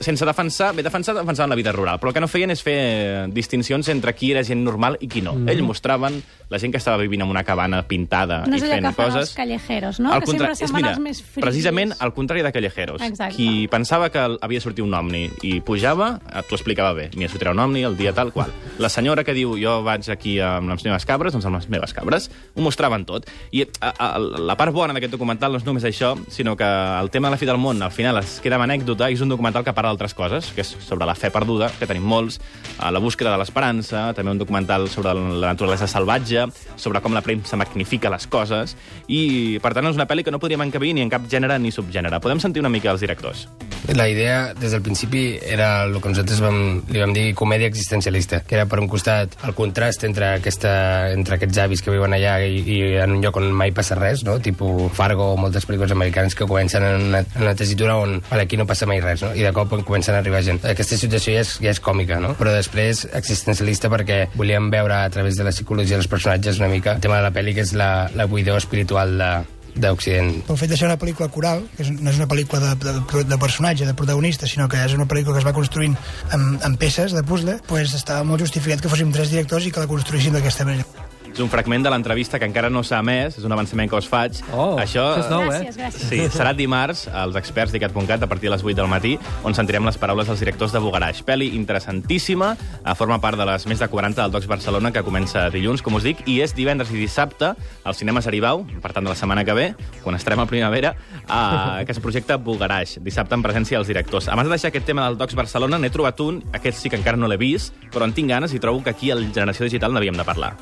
sense 0.00 0.26
defensar... 0.26 0.72
Bé, 0.76 0.82
defensar, 0.86 1.14
defensaven 1.18 1.50
la 1.50 1.58
vida 1.58 1.72
rural, 1.72 1.98
però 2.00 2.10
el 2.10 2.16
que 2.16 2.22
no 2.22 2.28
feien 2.30 2.52
és 2.54 2.62
fer 2.64 3.26
distincions 3.34 3.88
entre 3.92 4.14
qui 4.16 4.32
era 4.32 4.44
gent 4.46 4.62
normal 4.64 4.98
i 5.00 5.08
qui 5.10 5.22
no. 5.24 5.34
Mm. 5.36 5.50
Ells 5.52 5.64
mostraven 5.66 6.20
la 6.48 6.60
gent 6.62 6.70
que 6.74 6.78
estava 6.78 7.00
vivint 7.02 7.24
en 7.24 7.30
una 7.32 7.42
cabana 7.42 7.82
pintada 7.88 8.44
No 8.46 8.54
i 8.54 8.60
és 8.60 8.66
allò 8.66 8.76
fent 8.76 8.86
que 8.86 8.92
fan 8.94 9.10
coses... 9.10 9.28
els 9.30 9.36
callejeros, 9.38 10.00
no? 10.00 10.12
Al 10.14 10.22
que 10.22 10.30
contra- 10.30 10.52
sempre 10.54 10.54
és, 10.54 10.70
semblen 10.70 10.84
mira, 10.84 10.92
els 10.94 11.02
més 11.02 11.22
frigis. 11.22 11.42
Precisament 11.46 11.94
al 11.98 12.14
contrari 12.14 12.44
de 12.46 12.52
Callejeros. 12.54 13.02
Exacte. 13.02 13.34
Qui 13.36 13.66
pensava 13.72 14.10
que 14.14 14.22
havia 14.22 14.60
de 14.60 14.64
sortir 14.64 14.84
un 14.86 14.94
omni 14.94 15.24
i 15.42 15.56
pujava, 15.66 16.20
eh, 16.30 16.44
t'ho 16.46 16.58
explicava 16.58 16.92
bé. 16.94 17.08
Mira, 17.16 17.30
sortirà 17.32 17.50
un 17.56 17.62
omni 17.64 17.82
el 17.86 17.96
dia 17.98 18.14
tal 18.14 18.32
qual. 18.32 18.52
La 18.78 18.90
senyora 18.92 19.24
que 19.26 19.34
diu 19.36 19.56
jo 19.60 19.80
vaig 19.86 20.06
aquí 20.12 20.38
amb 20.40 20.70
les 20.70 20.86
meves 20.86 21.06
cabres, 21.08 21.34
doncs 21.34 21.48
amb 21.50 21.58
les 21.58 21.68
meves 21.72 21.94
cabres, 21.96 22.30
ho 22.54 22.62
mostraven 22.62 23.04
tot. 23.08 23.26
I 23.50 23.66
a, 23.80 23.90
a, 23.90 24.10
la 24.38 24.56
part 24.58 24.74
bona 24.74 24.94
d'aquest 24.96 25.12
documental 25.14 25.52
no 25.52 25.60
és 25.60 25.66
només 25.66 25.84
això, 25.86 26.12
sinó 26.32 26.56
que 26.56 26.66
el 26.66 27.10
tema 27.10 27.28
de 27.28 27.34
la 27.34 27.40
fi 27.40 27.46
del 27.48 27.58
món 27.60 27.82
al 27.82 27.92
final 27.94 28.18
es 28.20 28.38
queda 28.44 28.58
amb 28.58 28.66
anècdota 28.66 29.08
i 29.10 29.16
és 29.16 29.22
un 29.24 29.32
documental 29.32 29.64
que 29.64 29.74
parla 29.76 29.92
d'altres 29.92 30.14
coses, 30.16 30.50
que 30.54 30.64
és 30.64 30.72
sobre 30.84 31.06
la 31.08 31.14
fe 31.14 31.30
perduda, 31.34 31.70
que 31.78 31.88
tenim 31.88 32.06
molts, 32.06 32.38
eh, 32.38 32.90
la 32.90 33.02
búsqueda 33.02 33.32
de 33.32 33.40
l'esperança, 33.40 34.12
també 34.16 34.32
un 34.32 34.40
documental 34.40 34.88
sobre 34.92 35.14
la 35.14 35.52
naturalesa 35.52 35.88
salvatge, 35.90 36.46
sobre 36.76 37.00
com 37.00 37.14
la 37.14 37.22
premsa 37.22 37.56
magnifica 37.56 38.10
les 38.12 38.26
coses, 38.26 38.76
i 39.08 39.58
per 39.62 39.74
tant 39.74 39.90
és 39.90 39.98
una 39.98 40.08
pel·li 40.08 40.24
que 40.24 40.34
no 40.34 40.40
podríem 40.42 40.66
encabir 40.66 40.94
ni 40.94 41.04
en 41.04 41.12
cap 41.12 41.28
gènere 41.30 41.58
ni 41.58 41.72
subgènere. 41.72 42.20
Podem 42.20 42.40
sentir 42.40 42.64
una 42.64 42.72
mica 42.72 42.90
els 42.90 43.00
directors. 43.00 43.46
La 43.94 44.08
idea, 44.08 44.52
des 44.54 44.72
del 44.72 44.82
principi, 44.82 45.38
era 45.42 45.84
el 45.84 46.00
que 46.02 46.10
nosaltres 46.10 46.40
vam, 46.42 46.82
li 46.90 46.98
vam 46.98 47.12
dir 47.14 47.28
comèdia 47.38 47.68
existencialista, 47.68 48.40
que 48.42 48.56
era, 48.58 48.66
per 48.66 48.80
un 48.80 48.88
costat, 48.90 49.36
el 49.46 49.54
contrast 49.54 50.02
entre, 50.08 50.32
aquesta, 50.40 51.12
entre 51.12 51.36
aquests 51.36 51.60
avis 51.62 51.84
que 51.84 51.94
viuen 51.94 52.16
allà 52.16 52.40
i, 52.42 52.62
i 52.66 52.80
en 53.02 53.18
un 53.18 53.22
lloc 53.22 53.38
on 53.38 53.52
mai 53.54 53.70
passa 53.76 53.94
res, 53.98 54.15
no? 54.24 54.38
tipus 54.40 54.92
Fargo 54.96 55.32
o 55.34 55.36
moltes 55.40 55.66
pel·lícules 55.68 55.92
americanes 55.92 56.34
que 56.34 56.46
comencen 56.48 56.84
en 56.86 57.08
una, 57.08 57.20
en 57.20 57.42
una 57.42 57.54
tessitura 57.58 57.96
on 58.00 58.20
vale, 58.30 58.46
aquí 58.46 58.56
no 58.56 58.66
passa 58.68 58.88
mai 58.88 59.02
res, 59.04 59.24
no? 59.24 59.32
i 59.34 59.44
de 59.44 59.52
cop 59.56 59.74
comencen 59.84 60.14
a 60.14 60.22
arribar 60.22 60.42
gent. 60.46 60.62
Aquesta 60.64 60.98
situació 60.98 61.36
ja 61.36 61.44
és, 61.44 61.56
ja 61.62 61.74
és 61.74 61.82
còmica, 61.82 62.20
no? 62.22 62.34
però 62.38 62.54
després 62.54 63.06
existencialista 63.18 63.90
perquè 63.92 64.26
volíem 64.36 64.70
veure 64.72 65.02
a 65.02 65.10
través 65.12 65.36
de 65.36 65.44
la 65.44 65.54
psicologia 65.54 65.98
dels 65.98 66.10
personatges 66.10 66.62
una 66.62 66.72
mica 66.72 66.96
el 66.96 67.04
tema 67.04 67.20
de 67.20 67.26
la 67.26 67.34
pel·li, 67.34 67.54
que 67.56 67.66
és 67.66 67.74
la, 67.76 68.08
la 68.14 68.28
buidor 68.30 68.58
espiritual 68.62 69.16
de, 69.18 69.30
d'Occident. 69.76 70.32
El 70.48 70.58
fet 70.58 70.72
de 70.72 70.78
ser 70.78 70.88
una 70.88 70.98
pel·lícula 71.00 71.28
coral, 71.32 71.64
que 71.76 71.84
és, 71.84 71.92
no 71.92 72.12
és 72.12 72.20
una 72.20 72.28
pel·lícula 72.30 72.62
de, 72.74 72.92
de, 73.02 73.24
de 73.28 73.40
personatge, 73.40 73.88
de 73.88 73.96
protagonista, 73.98 74.48
sinó 74.50 74.68
que 74.72 74.80
és 74.82 74.96
una 74.96 75.08
pel·lícula 75.10 75.36
que 75.36 75.44
es 75.44 75.48
va 75.48 75.56
construint 75.56 75.96
amb, 76.30 76.62
amb 76.64 76.80
peces 76.80 77.16
de 77.16 77.24
puzzle, 77.26 77.58
pues 77.68 77.94
estava 77.98 78.24
molt 78.24 78.44
justificat 78.46 78.82
que 78.82 78.92
fóssim 78.92 79.12
tres 79.14 79.32
directors 79.34 79.68
i 79.68 79.74
que 79.74 79.84
la 79.84 79.90
construïssin 79.90 80.38
d'aquesta 80.38 80.68
manera. 80.68 81.05
És 81.36 81.42
un 81.44 81.50
fragment 81.52 81.82
de 81.84 81.90
l'entrevista 81.92 82.38
que 82.40 82.46
encara 82.48 82.70
no 82.72 82.80
s'ha 82.80 83.02
emès, 83.04 83.34
és 83.36 83.44
un 83.44 83.52
avançament 83.52 83.90
que 83.92 83.98
us 83.98 84.06
faig. 84.08 84.38
Oh, 84.56 84.78
Això 84.80 85.02
això 85.04 85.20
és 85.20 85.26
nou, 85.28 85.42
eh? 85.44 85.58
Gràcies, 85.66 85.76
gràcies. 85.76 86.06
Sí, 86.08 86.20
serà 86.32 86.54
dimarts 86.56 87.02
als 87.12 87.36
experts 87.36 87.74
d'ICAT.cat 87.74 88.22
a 88.24 88.28
partir 88.30 88.48
de 88.48 88.54
les 88.54 88.64
8 88.64 88.72
del 88.78 88.88
matí, 88.88 89.18
on 89.44 89.52
sentirem 89.52 89.84
les 89.84 89.98
paraules 90.00 90.30
dels 90.30 90.40
directors 90.40 90.72
de 90.72 90.80
Bugaraix. 90.80 91.20
Pel·li 91.28 91.50
interessantíssima, 91.58 92.54
eh, 92.56 92.94
forma 92.96 93.20
part 93.20 93.36
de 93.36 93.44
les 93.44 93.66
més 93.68 93.78
de 93.78 93.86
40 93.86 94.22
del 94.22 94.32
Docs 94.32 94.48
Barcelona, 94.48 94.90
que 94.92 95.02
comença 95.04 95.50
dilluns, 95.52 95.82
com 95.84 95.98
us 96.00 96.06
dic, 96.08 96.22
i 96.24 96.40
és 96.40 96.54
divendres 96.56 96.90
i 96.90 96.96
dissabte 96.96 97.52
al 97.84 97.94
cinema 97.94 98.22
Saribau, 98.24 98.64
per 98.80 98.94
tant 98.96 99.04
de 99.04 99.12
la 99.12 99.18
setmana 99.20 99.44
que 99.44 99.52
ve, 99.52 99.74
quan 100.02 100.16
estarem 100.16 100.40
a 100.40 100.46
primavera, 100.46 100.94
a, 101.28 101.82
que 101.84 101.92
es 101.92 102.00
projecta 102.00 102.38
Bugaraix, 102.38 102.96
dissabte 103.04 103.36
en 103.36 103.44
presència 103.44 103.76
dels 103.76 103.92
directors. 103.92 104.28
Abans 104.32 104.48
de 104.48 104.56
deixar 104.56 104.72
aquest 104.72 104.88
tema 104.88 105.04
del 105.04 105.20
Docs 105.20 105.36
Barcelona, 105.36 105.76
n'he 105.76 105.92
trobat 105.92 106.18
un, 106.24 106.40
aquest 106.56 106.80
sí 106.80 106.88
que 106.88 106.96
encara 106.96 107.20
no 107.20 107.28
l'he 107.28 107.36
vist, 107.36 107.76
però 107.92 108.08
en 108.08 108.16
tinc 108.16 108.32
ganes 108.32 108.56
i 108.56 108.58
trobo 108.58 108.80
que 108.82 108.96
aquí 108.96 109.12
al 109.12 109.28
Generació 109.34 109.68
Digital 109.68 109.92
n'havíem 109.92 110.16
de 110.16 110.24
parlar. 110.24 110.54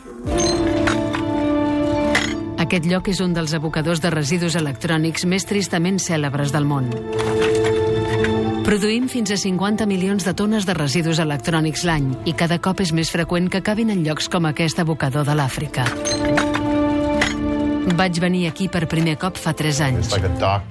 Aquest 2.75 2.89
lloc 2.91 3.07
és 3.07 3.21
un 3.23 3.31
dels 3.31 3.53
abocadors 3.55 4.01
de 4.03 4.11
residus 4.11 4.57
electrònics 4.59 5.23
més 5.31 5.45
tristament 5.47 6.01
cèlebres 6.03 6.51
del 6.51 6.65
món. 6.67 6.89
Produïm 8.67 9.07
fins 9.13 9.31
a 9.31 9.39
50 9.39 9.87
milions 9.87 10.27
de 10.27 10.33
tones 10.35 10.67
de 10.67 10.75
residus 10.75 11.21
electrònics 11.23 11.85
l'any 11.87 12.09
i 12.27 12.35
cada 12.35 12.59
cop 12.59 12.83
és 12.83 12.91
més 12.91 13.15
freqüent 13.15 13.47
que 13.47 13.63
acabin 13.63 13.95
en 13.95 14.03
llocs 14.03 14.27
com 14.27 14.51
aquest 14.51 14.83
abocador 14.83 15.23
de 15.23 15.39
l'Àfrica. 15.39 15.87
Vaig 17.93 18.19
venir 18.23 18.47
aquí 18.49 18.67
per 18.73 18.87
primer 18.89 19.15
cop 19.21 19.37
fa 19.37 19.53
3 19.53 19.81
anys. 19.85 20.13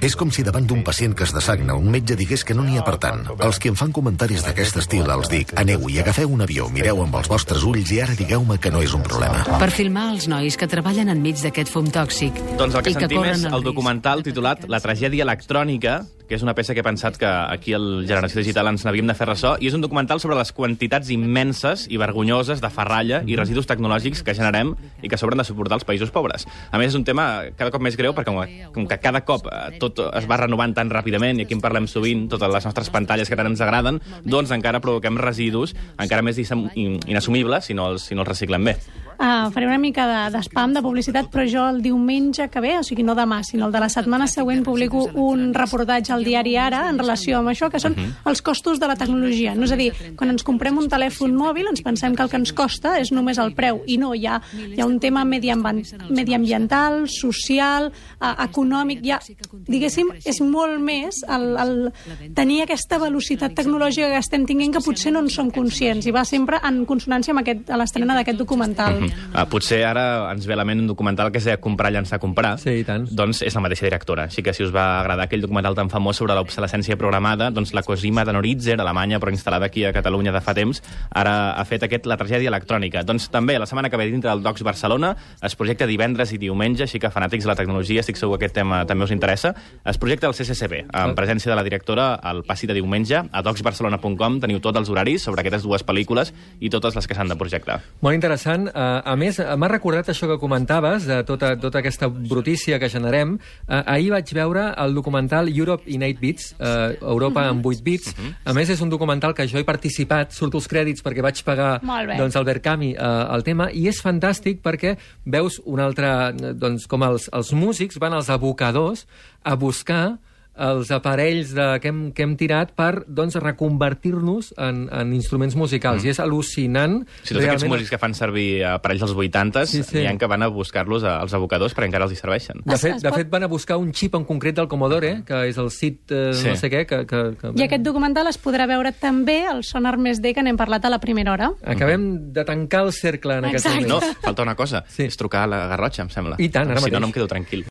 És 0.01 0.15
com 0.17 0.31
si 0.33 0.43
davant 0.45 0.65
d'un 0.65 0.81
pacient 0.83 1.13
que 1.13 1.27
es 1.27 1.33
dessagna 1.35 1.75
un 1.77 1.91
metge 1.93 2.17
digués 2.17 2.43
que 2.43 2.55
no 2.57 2.65
n'hi 2.65 2.79
ha 2.79 2.85
per 2.87 2.97
tant. 2.97 3.21
Els 3.37 3.59
que 3.61 3.69
em 3.69 3.77
fan 3.77 3.93
comentaris 3.93 4.43
d'aquest 4.47 4.81
estil 4.81 5.09
els 5.13 5.29
dic 5.29 5.53
aneu 5.61 5.85
i 5.93 5.99
agafeu 6.01 6.33
un 6.33 6.41
avió, 6.45 6.69
mireu 6.73 7.03
amb 7.05 7.19
els 7.21 7.29
vostres 7.29 7.63
ulls 7.69 7.93
i 7.93 8.01
ara 8.01 8.17
digueu-me 8.17 8.57
que 8.57 8.71
no 8.73 8.81
és 8.81 8.95
un 8.97 9.05
problema. 9.05 9.45
Per 9.61 9.69
filmar 9.75 10.09
els 10.15 10.27
nois 10.31 10.57
que 10.57 10.67
treballen 10.69 11.13
enmig 11.13 11.37
d'aquest 11.43 11.69
fum 11.69 11.87
tòxic 11.93 12.39
Doncs 12.57 12.79
el 12.79 12.83
que 12.83 12.95
i 12.95 12.97
que 12.97 13.05
sentim 13.05 13.29
és 13.29 13.45
el 13.45 13.65
documental 13.65 14.25
titulat 14.25 14.65
La 14.71 14.81
tragèdia 14.83 15.27
electrònica, 15.27 16.01
que 16.27 16.37
és 16.37 16.43
una 16.45 16.55
peça 16.55 16.73
que 16.73 16.81
he 16.83 16.85
pensat 16.85 17.17
que 17.19 17.27
aquí 17.27 17.73
al 17.75 18.05
Generació 18.07 18.41
Digital 18.41 18.69
ens 18.71 18.85
n'havíem 18.85 19.09
de 19.09 19.15
fer 19.17 19.27
ressò, 19.29 19.55
i 19.59 19.69
és 19.69 19.77
un 19.77 19.83
documental 19.83 20.21
sobre 20.23 20.37
les 20.39 20.53
quantitats 20.55 21.11
immenses 21.13 21.85
i 21.91 21.99
vergonyoses 22.01 22.61
de 22.63 22.71
ferralla 22.73 23.21
i 23.27 23.37
residus 23.39 23.67
tecnològics 23.69 24.23
que 24.23 24.35
generem 24.37 24.73
i 25.03 25.11
que 25.11 25.19
s'hauran 25.19 25.41
de 25.43 25.47
suportar 25.47 25.79
els 25.79 25.87
països 25.87 26.13
pobres. 26.15 26.47
A 26.71 26.81
més, 26.81 26.93
és 26.93 26.99
un 26.99 27.05
tema 27.07 27.27
cada 27.57 27.71
cop 27.73 27.83
més 27.83 27.97
greu 27.99 28.15
perquè 28.15 28.33
com, 28.73 28.87
que 28.87 28.99
cada 29.03 29.23
cop 29.27 29.47
eh, 29.51 29.77
tot 29.81 29.99
es 30.09 30.27
va 30.29 30.39
renovant 30.41 30.75
tan 30.77 30.91
ràpidament 30.93 31.41
i 31.41 31.47
aquí 31.47 31.57
en 31.57 31.63
parlem 31.63 31.87
sovint, 31.91 32.27
totes 32.31 32.51
les 32.53 32.67
nostres 32.69 32.91
pantalles 32.93 33.29
que 33.29 33.39
tant 33.39 33.51
ens 33.51 33.63
agraden, 33.63 33.99
doncs 34.23 34.53
encara 34.55 34.81
provoquem 34.83 35.19
residus 35.21 35.75
encara 35.97 36.25
més 36.25 36.39
inassumibles 36.39 37.69
si 37.69 37.77
no 37.77 37.91
els, 37.93 38.09
si 38.09 38.15
no 38.15 38.25
els 38.25 38.33
reciclem 38.33 38.71
bé. 38.71 38.77
Uh, 39.13 39.51
faré 39.53 39.67
una 39.67 39.77
mica 39.77 40.05
de, 40.07 40.37
de 40.37 40.41
spam, 40.47 40.73
de 40.73 40.81
publicitat, 40.81 41.29
però 41.31 41.45
jo 41.49 41.63
el 41.69 41.81
diumenge 41.83 42.47
que 42.49 42.61
ve, 42.63 42.73
o 42.79 42.83
sigui, 42.85 43.05
no 43.05 43.15
demà, 43.15 43.41
sinó 43.45 43.67
el 43.67 43.75
de 43.75 43.81
la 43.83 43.89
setmana 43.91 44.27
següent, 44.27 44.63
publico 44.65 45.05
un 45.21 45.53
reportatge 45.53 46.13
al 46.15 46.25
diari 46.25 46.55
Ara 46.57 46.87
en 46.89 46.99
relació 46.99 47.39
amb 47.39 47.51
això, 47.51 47.69
que 47.71 47.81
són 47.81 47.95
els 47.99 48.41
costos 48.41 48.79
de 48.81 48.89
la 48.89 48.97
tecnologia. 48.99 49.53
No 49.55 49.67
és 49.67 49.73
a 49.75 49.79
dir, 49.79 49.91
quan 50.17 50.33
ens 50.33 50.45
comprem 50.45 50.77
un 50.81 50.89
telèfon 50.91 51.35
mòbil 51.37 51.69
ens 51.71 51.83
pensem 51.85 52.15
que 52.15 52.25
el 52.25 52.31
que 52.31 52.39
ens 52.41 52.53
costa 52.55 52.97
és 53.01 53.13
només 53.13 53.39
el 53.41 53.53
preu, 53.57 53.83
i 53.85 53.97
no, 54.01 54.13
hi 54.15 54.25
ha, 54.27 54.39
hi 54.53 54.81
ha 54.81 54.87
un 54.89 54.99
tema 55.03 55.23
mediambiental, 55.25 56.09
mediambiental 56.09 57.03
social, 57.11 57.91
uh, 58.19 58.33
econòmic, 58.47 59.03
ja, 59.05 59.19
diguéssim, 59.67 60.13
és 60.25 60.41
molt 60.41 60.81
més 60.81 61.21
el, 61.27 61.47
el 61.61 62.33
tenir 62.35 62.63
aquesta 62.63 62.99
velocitat 63.01 63.55
tecnològica 63.57 64.09
que 64.13 64.21
estem 64.21 64.47
tinguent 64.49 64.77
que 64.77 64.83
potser 64.83 65.13
no 65.13 65.23
en 65.23 65.29
som 65.33 65.51
conscients, 65.53 66.07
i 66.07 66.15
va 66.15 66.25
sempre 66.27 66.59
en 66.63 66.83
consonància 66.89 67.35
amb 67.35 67.43
aquest, 67.43 67.69
a 67.69 67.79
l'estrena 67.79 68.17
d'aquest 68.17 68.41
documental. 68.41 69.02
Uh, 69.09 69.43
potser 69.51 69.83
ara 69.87 70.31
ens 70.31 70.47
ve 70.47 70.55
a 70.55 70.59
la 70.59 70.65
ment 70.67 70.83
un 70.83 70.89
documental 70.89 71.31
que 71.31 71.41
es 71.41 71.47
deia 71.47 71.59
Comprar, 71.63 71.93
llançar, 71.93 72.19
comprar. 72.19 72.57
Sí, 72.59 72.79
i 72.81 72.83
tant. 72.87 73.05
Doncs 73.09 73.41
és 73.45 73.55
la 73.55 73.61
mateixa 73.63 73.87
directora. 73.87 74.27
Així 74.27 74.43
que 74.43 74.53
si 74.55 74.65
us 74.65 74.73
va 74.75 74.99
agradar 74.99 75.27
aquell 75.27 75.43
documental 75.43 75.77
tan 75.77 75.89
famós 75.91 76.19
sobre 76.19 76.35
l'obsolescència 76.35 76.97
programada, 76.99 77.49
doncs 77.53 77.73
la 77.73 77.83
Cosima 77.87 78.25
de 78.25 78.33
Noritzer, 78.35 78.75
alemanya, 78.79 79.19
però 79.23 79.31
instal·lada 79.31 79.69
aquí 79.69 79.85
a 79.85 79.93
Catalunya 79.95 80.33
de 80.35 80.41
fa 80.43 80.55
temps, 80.57 80.83
ara 81.11 81.53
ha 81.53 81.65
fet 81.65 81.87
aquest 81.87 82.05
La 82.09 82.17
tragèdia 82.19 82.51
electrònica. 82.51 83.05
Doncs 83.07 83.29
també 83.31 83.55
la 83.59 83.65
setmana 83.69 83.89
que 83.89 83.97
ve 83.97 84.09
dintre 84.11 84.29
del 84.29 84.43
Docs 84.43 84.63
Barcelona 84.67 85.13
es 85.41 85.55
projecta 85.55 85.87
divendres 85.87 86.33
i 86.35 86.39
diumenge, 86.41 86.83
així 86.83 86.99
que 86.99 87.11
fanàtics 87.13 87.47
de 87.47 87.51
la 87.53 87.55
tecnologia, 87.55 88.03
estic 88.03 88.19
segur 88.19 88.37
que 88.37 88.45
aquest 88.45 88.59
tema 88.59 88.83
també 88.89 89.07
us 89.07 89.15
interessa. 89.15 89.53
Es 89.87 89.97
projecta 89.97 90.27
al 90.27 90.35
CCCB, 90.35 90.83
en 90.91 91.15
presència 91.15 91.51
de 91.51 91.57
la 91.57 91.63
directora 91.63 92.13
al 92.15 92.43
passi 92.43 92.67
de 92.67 92.75
diumenge. 92.77 93.23
A 93.31 93.41
docsbarcelona.com 93.45 94.39
teniu 94.43 94.59
tots 94.63 94.81
els 94.81 94.91
horaris 94.91 95.23
sobre 95.23 95.41
aquestes 95.41 95.63
dues 95.63 95.85
pel·lícules 95.87 96.33
i 96.59 96.69
totes 96.73 96.97
les 96.97 97.07
que 97.07 97.17
s'han 97.17 97.31
de 97.31 97.39
projectar. 97.39 97.79
Molt 98.05 98.19
interessant. 98.19 98.67
Uh, 98.69 98.92
a 99.03 99.15
més, 99.15 99.39
eh, 99.39 99.55
m'ha 99.57 99.69
recordat 99.71 100.09
això 100.11 100.27
que 100.29 100.37
comentaves, 100.41 101.07
de 101.09 101.23
tota, 101.23 101.55
tota 101.59 101.79
aquesta 101.79 102.07
brutícia 102.07 102.79
que 102.79 102.89
generem. 102.89 103.37
Uh, 103.67 103.81
ahir 103.85 104.11
vaig 104.11 104.33
veure 104.35 104.67
el 104.77 104.93
documental 104.93 105.49
Europe 105.49 105.83
in 105.87 106.03
8 106.03 106.19
bits, 106.19 106.51
uh, 106.59 106.93
Europa 107.01 107.47
en 107.49 107.61
8 107.63 107.83
bits. 107.83 108.13
A 108.45 108.53
més, 108.53 108.69
és 108.69 108.81
un 108.81 108.89
documental 108.89 109.33
que 109.33 109.47
jo 109.47 109.57
he 109.57 109.65
participat, 109.67 110.31
surto 110.35 110.57
els 110.57 110.67
crèdits 110.67 111.03
perquè 111.03 111.23
vaig 111.23 111.41
pagar 111.43 111.79
doncs, 112.17 112.35
el 112.35 112.45
Berkami 112.45 112.93
uh, 112.95 113.33
el 113.33 113.43
tema, 113.43 113.69
i 113.71 113.87
és 113.87 114.01
fantàstic 114.03 114.61
perquè 114.61 114.97
veus 115.25 115.61
un 115.65 115.79
altre... 115.79 116.33
eh, 116.33 116.53
Doncs, 116.53 116.85
com 116.87 117.03
els, 117.03 117.29
els 117.33 117.51
músics 117.53 117.97
van 117.99 118.13
als 118.13 118.29
abocadors 118.29 119.05
a 119.43 119.55
buscar 119.55 120.17
els 120.55 120.91
aparells 120.93 121.53
de, 121.57 121.79
que, 121.81 121.87
hem, 121.89 122.11
que 122.13 122.23
hem 122.23 122.35
tirat 122.37 122.73
per 122.77 123.03
doncs, 123.07 123.35
reconvertir-nos 123.41 124.53
en, 124.57 124.87
en 124.91 125.13
instruments 125.13 125.55
musicals. 125.57 126.03
Mm. 126.03 126.07
I 126.07 126.11
és 126.13 126.19
al·lucinant. 126.21 126.99
Si 127.23 127.33
tots 127.33 127.45
aquests 127.47 127.65
músics 127.69 127.89
que 127.93 127.99
fan 128.01 128.13
servir 128.17 128.63
aparells 128.67 129.01
dels 129.03 129.15
80 129.17 129.65
Sí, 129.65 129.77
sí, 129.77 129.83
sí. 129.83 129.89
sí. 129.89 129.97
n'hi 130.03 130.07
ha 130.11 130.17
que 130.19 130.27
van 130.29 130.43
a 130.45 130.47
buscar-los 130.53 131.03
a- 131.03 131.19
als 131.23 131.33
abocadors 131.33 131.73
perquè 131.75 131.89
encara 131.89 132.05
els 132.07 132.13
hi 132.13 132.19
serveixen. 132.19 132.61
De 132.65 132.77
fet, 132.77 132.99
de 133.03 133.11
fet, 133.13 133.29
van 133.33 133.43
a 133.43 133.49
buscar 133.51 133.77
un 133.81 133.91
xip 133.93 134.15
en 134.15 134.25
concret 134.29 134.55
del 134.57 134.67
Commodore, 134.67 135.23
que 135.27 135.43
és 135.49 135.57
el 135.57 135.69
SID 135.71 136.11
eh, 136.11 136.33
Sí. 136.33 136.47
no 136.49 136.55
sé 136.59 136.69
què, 136.71 136.85
que... 136.89 137.01
que, 137.09 137.21
que... 137.39 137.53
I 137.57 137.65
aquest 137.67 137.83
documental 137.85 138.27
es 138.29 138.39
podrà 138.41 138.67
veure 138.69 138.91
també 138.93 139.41
al 139.49 139.63
Sonar 139.63 139.97
Més 139.97 140.21
D, 140.21 140.33
que 140.33 140.43
n'hem 140.45 140.57
parlat 140.57 140.85
a 140.85 140.91
la 140.93 140.99
primera 141.03 141.33
hora. 141.33 141.51
Acabem 141.65 142.31
de 142.33 142.43
tancar 142.45 142.83
el 142.87 142.93
cercle 142.93 143.37
en 143.39 143.45
aquest 143.49 143.65
Exacte. 143.65 143.87
moment. 143.89 144.07
No, 144.13 144.21
falta 144.23 144.43
una 144.45 144.55
cosa. 144.55 144.83
Sí. 144.89 145.03
És 145.09 145.17
trucar 145.17 145.43
a 145.45 145.47
la 145.47 145.59
Garrotxa, 145.71 146.03
em 146.03 146.09
sembla. 146.13 146.35
I 146.39 146.49
tant, 146.49 146.69
ara 146.69 146.79
si 146.79 146.85
no, 146.85 146.87
mateix. 146.87 147.01
no 147.01 147.07
em 147.07 147.13
quedo 147.15 147.27
tranquil. 147.27 147.61